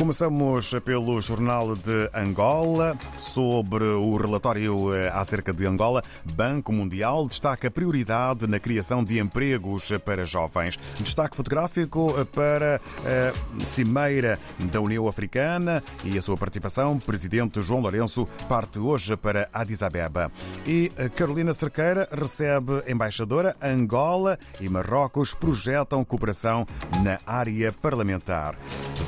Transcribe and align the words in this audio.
Começamos 0.00 0.72
pelo 0.82 1.20
Jornal 1.20 1.76
de 1.76 2.08
Angola. 2.14 2.96
Sobre 3.18 3.84
o 3.84 4.16
relatório 4.16 4.94
eh, 4.94 5.10
acerca 5.10 5.52
de 5.52 5.66
Angola, 5.66 6.02
Banco 6.32 6.72
Mundial 6.72 7.28
destaca 7.28 7.70
prioridade 7.70 8.46
na 8.46 8.58
criação 8.58 9.04
de 9.04 9.18
empregos 9.18 9.92
para 10.02 10.24
jovens. 10.24 10.78
Destaque 11.00 11.36
fotográfico 11.36 12.14
para 12.34 12.80
a 13.04 13.66
Cimeira 13.66 14.38
da 14.72 14.80
União 14.80 15.06
Africana 15.06 15.84
e 16.02 16.16
a 16.16 16.22
sua 16.22 16.34
participação. 16.38 16.98
Presidente 16.98 17.60
João 17.60 17.82
Lourenço 17.82 18.26
parte 18.48 18.78
hoje 18.78 19.18
para 19.18 19.50
Addis 19.52 19.82
Abeba. 19.82 20.32
E 20.66 20.90
Carolina 21.14 21.52
Cerqueira 21.52 22.08
recebe 22.10 22.82
embaixadora. 22.88 23.54
Angola 23.62 24.38
e 24.62 24.66
Marrocos 24.66 25.34
projetam 25.34 26.02
cooperação 26.02 26.66
na 27.04 27.18
área 27.26 27.70
parlamentar. 27.70 28.56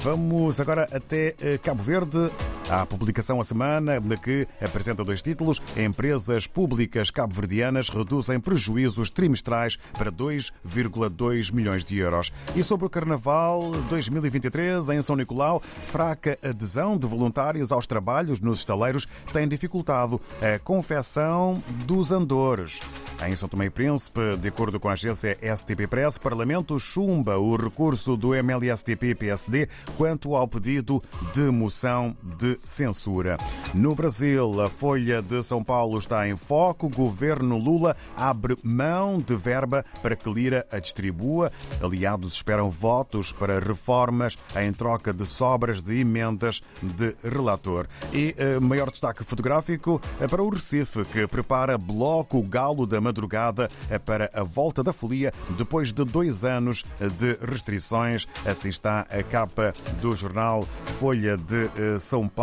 Vamos 0.03 0.59
agora 0.59 0.89
até 0.91 1.37
eh, 1.41 1.59
Cabo 1.63 1.81
Verde. 1.81 2.29
Há 2.71 2.87
publicação 2.87 3.41
a 3.41 3.45
semana 3.45 4.01
que 4.23 4.47
apresenta 4.61 5.05
dois 5.05 5.21
títulos. 5.21 5.61
Empresas 5.77 6.47
públicas 6.47 7.11
cabo-verdianas 7.11 7.89
reduzem 7.89 8.39
prejuízos 8.39 9.11
trimestrais 9.11 9.77
para 9.99 10.11
2,2 10.11 11.53
milhões 11.53 11.85
de 11.85 11.99
euros. 11.99 12.33
E 12.55 12.63
sobre 12.63 12.87
o 12.87 12.91
Carnaval 12.91 13.73
2023 13.91 14.89
em 14.91 15.03
São 15.03 15.17
Nicolau, 15.17 15.61
fraca 15.91 16.39
adesão 16.43 16.97
de 16.97 17.07
voluntários 17.07 17.73
aos 17.73 17.87
trabalhos 17.87 18.41
nos 18.41 18.61
estaleiros 18.61 19.07
tem 19.33 19.47
dificultado 19.47 20.21
a 20.41 20.59
confecção 20.59 21.63
dos 21.85 22.13
andores. 22.13 22.81
Em 23.27 23.37
São 23.37 23.49
Tomé 23.49 23.67
e 23.67 23.71
Príncipe, 23.71 24.37
de 24.41 24.49
acordo 24.49 24.81
com 24.81 24.89
a 24.89 24.93
agência 24.93 25.39
STP 25.57 25.87
Press, 25.87 26.19
Parlamento 26.19 26.79
chumba 26.79 27.39
o 27.39 27.55
recurso 27.57 28.17
do 28.17 28.35
MLSTP-PSD 28.35 29.69
quanto 29.97 30.35
ao 30.35 30.49
pedido 30.49 31.03
de 31.33 31.43
moção 31.43 32.17
de 32.39 32.52
censura. 32.65 33.37
No 33.75 33.95
Brasil, 33.95 34.61
a 34.61 34.69
Folha 34.69 35.23
de 35.23 35.43
São 35.43 35.63
Paulo 35.63 35.99
está 35.99 36.29
em 36.29 36.37
foco. 36.37 36.87
O 36.87 36.91
governo 36.91 37.59
Lula 37.59 37.97
abre 38.17 38.57
mão 38.63 39.21
de 39.21 39.35
verba 39.37 39.85
para 40.03 40.17
que 40.17 40.31
Lira 40.33 40.67
a 40.71 40.79
distribua. 40.79 41.53
Aliados 41.83 42.35
esperam 42.35 42.71
votos 42.71 43.33
para 43.33 43.61
reformas 43.61 44.37
em 44.57 44.73
troca 44.73 45.13
de 45.13 45.27
sobras 45.27 45.83
de 45.83 46.01
emendas 46.01 46.63
de 46.83 47.15
relator. 47.23 47.87
E 48.13 48.35
eh, 48.37 48.61
maior 48.61 48.91
destaque 48.91 49.25
fotográfico 49.25 50.01
é 50.21 50.27
para 50.27 50.43
o 50.43 50.49
Recife, 50.49 51.05
que 51.07 51.27
prepara 51.27 51.79
bloco 51.79 52.43
Galo 52.43 52.87
da 52.87 53.01
Madrugada 53.01 53.69
eh, 53.91 53.99
para 53.99 54.31
a 54.35 54.43
volta 54.43 54.83
da 54.83 54.93
folia 54.93 55.33
depois 55.57 55.93
de 55.93 56.05
dois 56.05 56.45
anos 56.45 56.85
de 57.19 57.39
restrições. 57.47 58.27
Assim 58.45 58.69
está 58.69 59.07
a 59.11 59.23
capa 59.23 59.73
do 60.01 60.15
jornal 60.15 60.67
Folha 60.99 61.37
de 61.37 61.71
eh, 61.77 61.99
São 61.99 62.29
Paulo. 62.29 62.42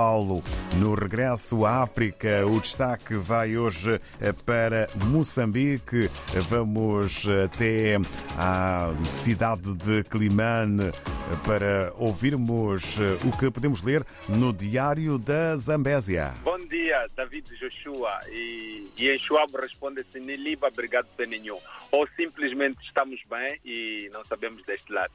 No 0.79 0.93
regresso 0.95 1.65
à 1.65 1.83
África, 1.83 2.45
o 2.47 2.61
destaque 2.61 3.15
vai 3.15 3.57
hoje 3.57 3.99
eh, 4.21 4.31
para 4.31 4.87
Moçambique. 5.07 6.09
Vamos 6.47 7.27
até 7.27 7.97
à 8.37 8.93
cidade 9.03 9.75
de 9.75 10.05
Climane 10.05 10.93
para 11.45 11.91
ouvirmos 11.97 12.97
o 13.25 13.37
que 13.37 13.51
podemos 13.51 13.83
ler 13.83 14.05
no 14.29 14.53
Diário 14.53 15.19
da 15.19 15.57
Zambésia. 15.57 16.33
Bom 16.43 16.59
dia, 16.59 17.05
David 17.17 17.49
Joshua. 17.59 18.21
E, 18.29 18.89
e 18.97 19.09
em 19.09 19.19
Schwab 19.19 19.51
responde-se 19.57 20.17
Niliba, 20.17 20.69
obrigado 20.69 21.09
nenhum. 21.27 21.59
Ou 21.91 22.07
simplesmente 22.15 22.81
estamos 22.85 23.19
bem 23.29 23.59
e 23.65 24.09
não 24.13 24.23
sabemos 24.23 24.63
deste 24.65 24.93
lado. 24.93 25.11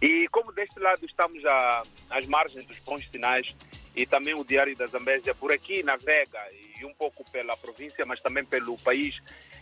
E 0.00 0.28
como 0.28 0.52
deste 0.52 0.78
lado 0.78 1.04
estamos 1.04 1.44
a, 1.44 1.82
às 2.10 2.26
margens 2.26 2.64
dos 2.66 2.78
bons 2.80 3.08
sinais 3.10 3.52
e 3.96 4.06
também 4.06 4.34
o 4.34 4.44
Diário 4.44 4.76
da 4.76 4.86
Zambésia 4.86 5.34
por 5.34 5.52
aqui 5.52 5.82
navega 5.82 6.40
e 6.80 6.84
um 6.84 6.94
pouco 6.94 7.28
pela 7.30 7.56
província, 7.56 8.06
mas 8.06 8.20
também 8.20 8.44
pelo 8.44 8.78
país 8.78 9.16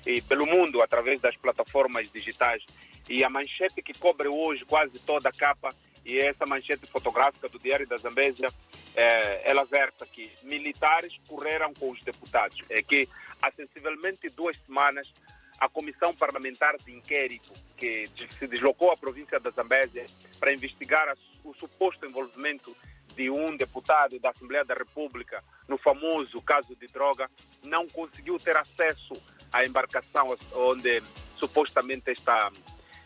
e 0.04 0.20
pelo 0.20 0.46
mundo 0.46 0.82
através 0.82 1.20
das 1.20 1.34
plataformas 1.36 2.10
digitais. 2.12 2.62
E 3.08 3.24
a 3.24 3.30
manchete 3.30 3.80
que 3.80 3.94
cobre 3.94 4.28
hoje 4.28 4.64
quase 4.66 4.98
toda 4.98 5.30
a 5.30 5.32
capa 5.32 5.74
e 6.04 6.18
essa 6.18 6.44
manchete 6.46 6.86
fotográfica 6.86 7.48
do 7.48 7.58
Diário 7.58 7.86
da 7.88 7.96
Zambésia, 7.96 8.48
é, 8.94 9.50
ela 9.50 9.64
versa 9.64 10.06
que 10.06 10.30
militares 10.42 11.12
correram 11.26 11.74
com 11.74 11.90
os 11.90 12.00
deputados. 12.02 12.58
É 12.70 12.80
que 12.80 13.08
há 13.42 13.50
sensivelmente 13.50 14.28
duas 14.28 14.56
semanas 14.66 15.10
a 15.58 15.68
Comissão 15.68 16.14
Parlamentar 16.14 16.76
de 16.78 16.92
Inquérito, 16.92 17.52
que 17.76 18.08
se 18.38 18.46
deslocou 18.46 18.90
à 18.90 18.96
província 18.96 19.40
da 19.40 19.50
Zambésia 19.50 20.06
para 20.38 20.52
investigar 20.52 21.16
o 21.44 21.54
suposto 21.54 22.04
envolvimento 22.06 22.76
de 23.14 23.30
um 23.30 23.56
deputado 23.56 24.18
da 24.18 24.30
Assembleia 24.30 24.64
da 24.64 24.74
República 24.74 25.42
no 25.66 25.78
famoso 25.78 26.40
caso 26.42 26.76
de 26.76 26.86
droga, 26.88 27.30
não 27.64 27.88
conseguiu 27.88 28.38
ter 28.38 28.56
acesso 28.56 29.20
à 29.52 29.64
embarcação 29.64 30.36
onde 30.52 31.02
supostamente 31.36 32.10
esta, 32.10 32.52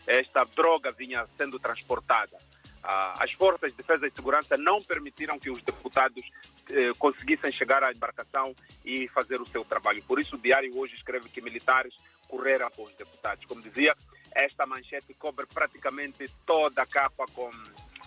esta 0.05 0.43
droga 0.43 0.91
vinha 0.91 1.25
sendo 1.37 1.57
transportada. 1.59 2.37
As 2.83 3.31
forças 3.33 3.71
de 3.71 3.77
defesa 3.77 4.07
e 4.07 4.11
segurança 4.11 4.57
não 4.57 4.81
permitiram 4.81 5.39
que 5.39 5.51
os 5.51 5.61
deputados 5.61 6.25
eh, 6.69 6.91
conseguissem 6.97 7.51
chegar 7.51 7.83
à 7.83 7.91
embarcação 7.91 8.55
e 8.83 9.07
fazer 9.09 9.39
o 9.39 9.45
seu 9.45 9.63
trabalho. 9.63 10.03
Por 10.03 10.19
isso, 10.19 10.35
o 10.35 10.39
Diário 10.39 10.75
hoje 10.75 10.95
escreve 10.95 11.29
que 11.29 11.41
militares 11.41 11.93
correram 12.31 12.71
com 12.71 12.83
os 12.83 12.95
deputados. 12.95 13.45
Como 13.45 13.61
dizia, 13.61 13.93
esta 14.33 14.65
manchete 14.65 15.13
cobre 15.15 15.45
praticamente 15.45 16.31
toda 16.45 16.81
a 16.81 16.85
capa 16.85 17.25
com 17.35 17.51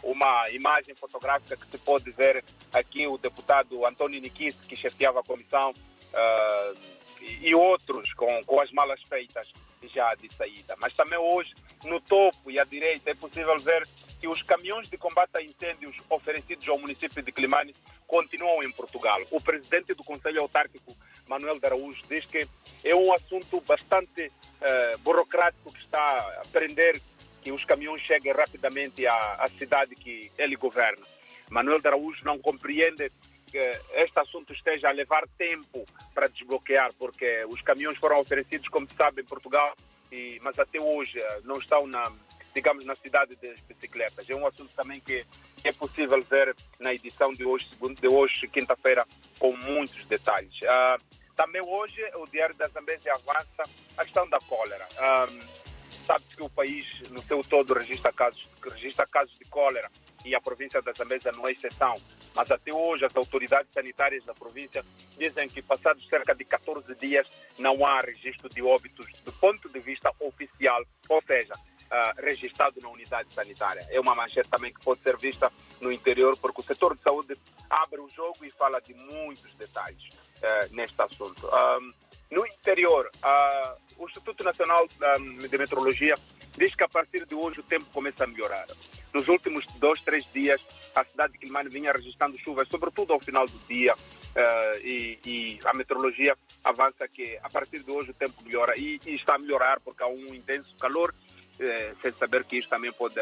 uma 0.03 0.51
imagem 0.51 0.95
fotográfica 0.95 1.57
que 1.57 1.71
se 1.71 1.79
pode 1.79 2.11
ver 2.11 2.43
aqui 2.73 3.07
o 3.07 3.19
deputado 3.19 3.87
António 3.87 4.21
Nikis, 4.21 4.55
que 4.67 4.75
chefiava 4.75 5.21
a 5.21 5.25
comissão, 5.25 5.71
uh, 5.71 6.79
e 7.21 7.55
outros 7.55 8.13
com, 8.15 8.45
com 8.45 8.61
as 8.61 8.71
malas 8.73 9.03
feitas 9.03 9.53
já 9.95 10.15
de 10.15 10.35
saída. 10.35 10.75
Mas 10.79 10.95
também 10.95 11.19
hoje, 11.19 11.55
no 11.85 12.01
topo 12.01 12.51
e 12.51 12.59
à 12.59 12.65
direita, 12.65 13.11
é 13.11 13.15
possível 13.15 13.59
ver 13.59 13.87
que 14.21 14.27
os 14.27 14.43
caminhões 14.43 14.89
de 14.89 14.97
combate 14.97 15.37
a 15.37 15.43
incêndios 15.43 15.97
oferecidos 16.09 16.67
ao 16.69 16.79
município 16.79 17.23
de 17.23 17.31
Climane 17.31 17.75
continuam 18.15 18.63
em 18.63 18.71
Portugal. 18.71 19.21
O 19.33 19.41
presidente 19.41 19.93
do 19.93 20.05
Conselho 20.05 20.43
Autárquico, 20.43 20.97
Manuel 21.27 21.59
de 21.59 21.67
Araújo, 21.67 22.01
diz 22.09 22.25
que 22.27 22.47
é 22.85 22.95
um 22.95 23.13
assunto 23.13 23.61
bastante 23.63 24.27
uh, 24.29 24.99
burocrático 24.99 25.73
que 25.73 25.81
está 25.81 25.99
a 26.41 26.47
prender 26.53 27.03
que 27.43 27.51
os 27.51 27.65
caminhões 27.65 28.03
cheguem 28.03 28.33
rapidamente 28.33 29.05
à, 29.05 29.17
à 29.41 29.49
cidade 29.59 29.97
que 29.97 30.31
ele 30.39 30.55
governa. 30.55 31.05
Manuel 31.51 31.81
de 31.81 31.89
Araújo 31.89 32.25
não 32.25 32.39
compreende 32.39 33.11
que 33.51 33.59
este 33.95 34.21
assunto 34.21 34.53
esteja 34.53 34.91
a 34.91 34.93
levar 34.93 35.27
tempo 35.37 35.85
para 36.15 36.29
desbloquear, 36.29 36.93
porque 36.97 37.45
os 37.47 37.61
caminhões 37.63 37.99
foram 37.99 38.21
oferecidos, 38.21 38.69
como 38.69 38.89
se 38.89 38.95
sabe, 38.95 39.23
em 39.23 39.25
Portugal, 39.25 39.75
e, 40.13 40.39
mas 40.41 40.57
até 40.57 40.81
hoje 40.81 41.19
eh, 41.19 41.41
não 41.43 41.59
estão 41.59 41.85
na, 41.87 42.13
digamos, 42.55 42.85
na 42.87 42.95
cidade 42.97 43.37
das 43.37 43.59
bicicletas. 43.61 44.29
É 44.29 44.35
um 44.35 44.47
assunto 44.47 44.73
também 44.75 45.01
que 45.01 45.25
é 45.65 45.73
possível 45.73 46.23
ver 46.23 46.55
na 46.79 46.95
edição 46.95 47.33
de 47.33 47.45
hoje, 47.45 47.69
de 48.01 48.09
hoje 48.09 48.47
quinta-feira, 48.49 49.07
com 49.39 49.57
muitos 49.57 50.05
detalhes. 50.07 50.55
Uh, 50.63 51.03
também 51.35 51.61
hoje 51.61 52.01
o 52.15 52.27
Diário 52.27 52.55
da 52.55 52.69
Zambésia 52.69 53.15
avança 53.15 53.69
a 53.97 54.05
questão 54.05 54.29
da 54.29 54.39
cólera. 54.41 54.87
Um, 55.29 55.65
Sabe-se 56.07 56.37
que 56.37 56.43
o 56.43 56.51
país, 56.51 56.87
no 57.11 57.23
seu 57.23 57.43
todo, 57.43 57.73
registra 57.73 58.13
casos, 58.13 58.47
registra 58.63 59.07
casos 59.07 59.37
de 59.39 59.45
cólera 59.47 59.91
e 60.25 60.35
a 60.35 60.41
província 60.41 60.83
da 60.83 60.93
Zambésia 60.93 61.33
não 61.33 61.49
é 61.49 61.53
exceção. 61.53 61.97
Mas 62.35 62.51
até 62.51 62.73
hoje 62.73 63.05
as 63.05 63.17
autoridades 63.17 63.73
sanitárias 63.73 64.25
da 64.25 64.35
província 64.35 64.85
dizem 65.17 65.49
que 65.49 65.63
passados 65.63 66.07
cerca 66.09 66.35
de 66.35 66.45
14 66.45 66.95
dias 66.97 67.27
não 67.59 67.87
há 67.87 68.01
registro 68.01 68.49
de 68.49 68.61
óbitos 68.61 69.07
do 69.25 69.33
ponto 69.33 69.69
de 69.69 69.79
vista 69.81 70.13
oficial, 70.21 70.83
ou 71.09 71.23
seja, 71.23 71.55
uh, 71.91 72.23
registrado 72.23 72.81
na 72.81 72.89
unidade 72.89 73.33
sanitária. 73.35 73.87
É 73.91 74.01
uma 74.01 74.15
manchete 74.15 74.49
também 74.49 74.73
que 74.73 74.85
pode 74.85 75.01
ser 75.03 75.17
vista 75.17 75.51
no 75.81 75.93
interior, 75.93 76.37
porque 76.39 76.61
o 76.61 76.65
setor 76.65 76.97
de 76.97 77.03
saúde 77.03 77.37
abre 77.69 78.01
o 78.01 78.09
jogo 78.09 78.45
e 78.45 78.51
fala 78.51 78.81
de 78.81 78.95
muitos 78.95 79.55
detalhes 79.55 80.03
uh, 80.09 80.75
neste 80.75 81.01
assunto. 81.01 81.47
Um, 81.47 81.93
no 82.31 82.47
interior, 82.47 83.11
uh, 83.17 83.77
o 83.99 84.07
Instituto 84.07 84.43
Nacional 84.43 84.89
de 84.89 85.59
Meteorologia 85.59 86.17
diz 86.57 86.75
que 86.75 86.85
a 86.85 86.89
partir 86.89 87.27
de 87.27 87.35
hoje 87.35 87.61
o 87.61 87.63
tempo 87.63 87.87
começa 87.93 88.25
a 88.25 88.27
melhorar. 88.27 88.67
Nos 89.13 89.29
últimos 89.29 89.65
dois, 89.79 90.01
três 90.03 90.25
dias, 90.33 90.61
a 90.95 91.05
cidade 91.05 91.35
de 91.35 91.39
Quilmane 91.39 91.69
vinha 91.69 91.93
registrando 91.93 92.39
chuvas, 92.39 92.69
sobretudo 92.69 93.13
ao 93.13 93.21
final 93.21 93.47
do 93.47 93.59
dia, 93.69 93.95
uh, 93.95 94.79
e, 94.83 95.19
e, 95.25 95.59
a 95.65 95.75
meteorologia 95.75 96.37
avança 96.63 97.07
que 97.09 97.39
a 97.43 97.49
partir 97.49 97.83
de 97.83 97.91
hoje 97.91 98.11
o 98.11 98.15
tempo 98.15 98.43
melhora 98.43 98.75
e, 98.77 99.01
e 99.07 99.15
está 99.15 99.35
a 99.37 99.39
melhorar 99.39 99.81
porque 99.81 100.03
há 100.03 100.07
um 100.07 100.35
intenso 100.35 100.75
calor, 100.77 101.15
uh, 101.61 101.97
sem 102.03 102.13
saber 102.13 102.45
que 102.45 102.59
isso 102.59 102.69
também 102.69 102.93
pode, 102.93 103.15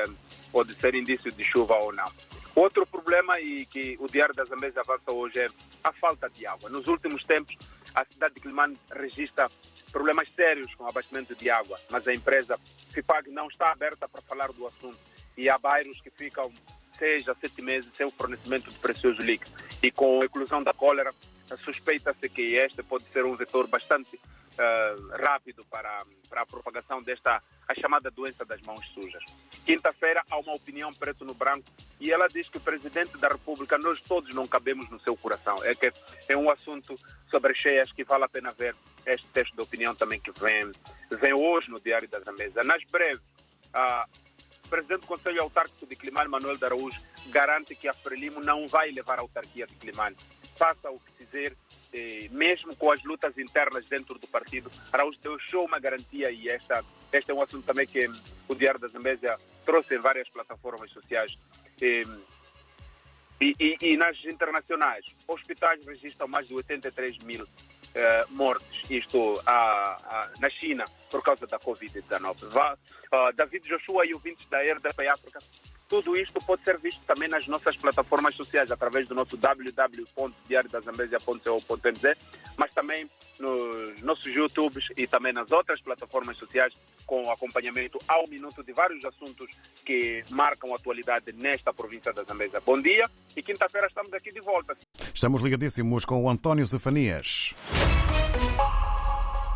pode 0.50 0.74
ser 0.80 0.94
indício 0.94 1.30
de 1.32 1.44
chuva 1.44 1.76
ou 1.76 1.92
não. 1.92 2.10
Outro 2.54 2.86
problema 2.86 3.40
e 3.40 3.64
que 3.66 3.96
o 3.98 4.06
Diário 4.06 4.34
das 4.34 4.48
Zambésia 4.48 4.82
avança 4.82 5.10
hoje 5.10 5.40
é 5.40 5.48
a 5.82 5.92
falta 5.92 6.28
de 6.28 6.46
água. 6.46 6.68
Nos 6.68 6.86
últimos 6.86 7.24
tempos, 7.24 7.56
a 7.94 8.04
cidade 8.04 8.34
de 8.34 8.40
Quilmane 8.40 8.78
registra 8.90 9.50
problemas 9.90 10.28
sérios 10.34 10.74
com 10.74 10.84
o 10.84 10.88
abastecimento 10.88 11.34
de 11.34 11.48
água, 11.48 11.78
mas 11.90 12.06
a 12.06 12.14
empresa 12.14 12.58
FIPAG 12.92 13.30
não 13.30 13.48
está 13.48 13.72
aberta 13.72 14.08
para 14.08 14.22
falar 14.22 14.52
do 14.52 14.66
assunto 14.66 14.98
e 15.36 15.48
há 15.48 15.58
bairros 15.58 16.00
que 16.00 16.10
ficam 16.10 16.52
seis 16.98 17.26
a 17.28 17.34
sete 17.34 17.62
meses 17.62 17.90
sem 17.96 18.06
o 18.06 18.10
fornecimento 18.10 18.70
de 18.70 18.78
precioso 18.78 19.20
líquido. 19.22 19.50
E 19.82 19.90
com 19.90 20.20
a 20.20 20.24
eclosão 20.24 20.62
da 20.62 20.74
cólera, 20.74 21.12
suspeita-se 21.64 22.28
que 22.28 22.54
este 22.54 22.82
pode 22.82 23.04
ser 23.12 23.24
um 23.24 23.34
vetor 23.34 23.66
bastante 23.66 24.20
uh, 24.62 25.24
rápido 25.24 25.64
para, 25.66 26.04
para 26.28 26.42
a 26.42 26.46
propagação 26.46 27.02
desta 27.02 27.42
a 27.68 27.74
chamada 27.74 28.10
doença 28.10 28.44
das 28.44 28.60
mãos 28.62 28.86
sujas. 28.94 29.22
Quinta-feira 29.64 30.22
há 30.30 30.38
uma 30.38 30.54
opinião 30.54 30.92
preto 30.92 31.24
no 31.24 31.34
branco 31.34 31.66
e 32.00 32.10
ela 32.10 32.26
diz 32.28 32.48
que 32.48 32.58
o 32.58 32.60
presidente 32.60 33.16
da 33.18 33.28
República, 33.28 33.78
nós 33.78 34.00
todos 34.02 34.34
não 34.34 34.46
cabemos 34.46 34.88
no 34.90 35.00
seu 35.00 35.16
coração. 35.16 35.62
É 35.64 35.74
que 35.74 35.92
é 36.28 36.36
um 36.36 36.50
assunto 36.50 36.98
sobre 37.30 37.54
cheias 37.54 37.90
que 37.92 38.04
vale 38.04 38.24
a 38.24 38.28
pena 38.28 38.52
ver 38.52 38.74
este 39.06 39.26
texto 39.28 39.54
de 39.54 39.60
opinião 39.60 39.94
também 39.94 40.20
que 40.20 40.30
vem, 40.32 40.70
vem 41.10 41.32
hoje 41.32 41.70
no 41.70 41.80
Diário 41.80 42.08
da 42.08 42.20
Zambesa. 42.20 42.62
Nas 42.62 42.82
breves, 42.84 43.22
o 44.64 44.68
presidente 44.68 45.00
do 45.00 45.06
Conselho 45.06 45.42
Autárquico 45.42 45.86
de 45.86 45.96
Climane, 45.96 46.28
Manuel 46.28 46.56
de 46.56 46.64
Araújo, 46.64 47.00
garante 47.28 47.74
que 47.74 47.88
a 47.88 47.94
Frelimo 47.94 48.40
não 48.40 48.66
vai 48.68 48.90
levar 48.90 49.18
a 49.18 49.22
autarquia 49.22 49.66
de 49.66 49.74
Climane. 49.74 50.16
Faça 50.56 50.90
o 50.90 51.00
que 51.00 51.24
quiser, 51.24 51.54
eh, 51.92 52.28
mesmo 52.30 52.76
com 52.76 52.92
as 52.92 53.02
lutas 53.04 53.36
internas 53.38 53.86
dentro 53.86 54.18
do 54.18 54.26
partido, 54.26 54.70
Araújo 54.92 55.18
deixou 55.22 55.66
uma 55.66 55.78
garantia 55.78 56.30
e 56.30 56.48
esta, 56.48 56.84
este 57.12 57.30
é 57.30 57.34
um 57.34 57.42
assunto 57.42 57.64
também 57.64 57.86
que 57.86 58.08
o 58.48 58.54
Diário 58.54 58.80
da 58.80 58.88
Zambésia 58.88 59.38
trouxe 59.64 59.94
em 59.94 59.98
várias 59.98 60.28
plataformas 60.28 60.90
sociais. 60.90 61.36
Eh, 61.80 62.04
e, 63.40 63.56
e, 63.58 63.76
e, 63.80 63.96
nas 63.96 64.24
internacionais, 64.24 65.04
hospitais 65.26 65.84
registram 65.84 66.28
mais 66.28 66.46
de 66.46 66.54
83 66.54 67.18
mil 67.24 67.44
eh, 67.94 68.24
mortes, 68.30 68.88
isto 68.88 69.42
a, 69.44 69.52
a, 69.52 70.30
na 70.40 70.48
China, 70.48 70.84
por 71.10 71.22
causa 71.22 71.46
da 71.46 71.58
Covid-19. 71.58 72.76
Uh, 73.12 73.32
David 73.36 73.68
Joshua 73.68 74.06
e 74.06 74.14
ouvintes 74.14 74.48
da 74.48 74.58
RDP 74.62 75.08
África 75.08 75.40
tudo 75.88 76.16
isto 76.16 76.40
pode 76.44 76.64
ser 76.64 76.76
visto 76.78 77.00
também 77.06 77.28
nas 77.28 77.46
nossas 77.46 77.76
plataformas 77.76 78.34
sociais, 78.34 78.68
através 78.70 79.06
do 79.08 79.14
nosso 79.14 79.36
www.diariodazambesia.co.nz, 79.36 82.18
mas 82.56 82.72
também 82.72 83.10
nos 83.38 84.02
nossos 84.02 84.26
YouTubes 84.26 84.84
e 84.96 85.06
também 85.06 85.32
nas 85.32 85.48
outras 85.50 85.80
plataformas 85.80 86.36
sociais, 86.36 86.74
com 87.06 87.30
acompanhamento 87.30 87.98
ao 88.06 88.28
minuto 88.28 88.62
de 88.62 88.72
vários 88.72 89.02
assuntos 89.04 89.50
que 89.84 90.24
marcam 90.30 90.72
a 90.72 90.76
atualidade 90.76 91.32
nesta 91.32 91.74
província 91.74 92.12
da 92.12 92.22
Zambésia. 92.22 92.60
Bom 92.60 92.80
dia 92.80 93.10
e 93.36 93.42
quinta-feira 93.42 93.88
estamos 93.88 94.12
aqui 94.12 94.30
de 94.32 94.40
volta. 94.40 94.76
Estamos 95.12 95.42
ligadíssimos 95.42 96.04
com 96.04 96.22
o 96.22 96.30
António 96.30 96.64
Zefanias. 96.64 97.52